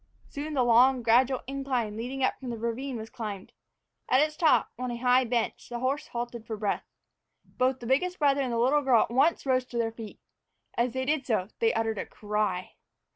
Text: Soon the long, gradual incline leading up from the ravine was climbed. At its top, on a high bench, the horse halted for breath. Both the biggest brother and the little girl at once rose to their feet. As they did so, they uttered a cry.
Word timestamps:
Soon 0.29 0.55
the 0.55 0.63
long, 0.63 1.03
gradual 1.03 1.41
incline 1.45 1.95
leading 1.95 2.23
up 2.23 2.39
from 2.39 2.49
the 2.49 2.57
ravine 2.57 2.97
was 2.97 3.11
climbed. 3.11 3.53
At 4.09 4.19
its 4.19 4.35
top, 4.35 4.71
on 4.79 4.89
a 4.89 4.97
high 4.97 5.25
bench, 5.25 5.69
the 5.69 5.77
horse 5.77 6.07
halted 6.07 6.47
for 6.47 6.57
breath. 6.57 6.87
Both 7.45 7.81
the 7.81 7.85
biggest 7.85 8.17
brother 8.17 8.41
and 8.41 8.51
the 8.51 8.57
little 8.57 8.81
girl 8.81 9.03
at 9.03 9.11
once 9.11 9.45
rose 9.45 9.65
to 9.65 9.77
their 9.77 9.91
feet. 9.91 10.19
As 10.75 10.93
they 10.93 11.05
did 11.05 11.27
so, 11.27 11.49
they 11.59 11.71
uttered 11.71 11.99
a 11.99 12.07
cry. 12.07 12.77